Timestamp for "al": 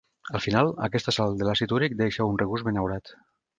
0.37-0.41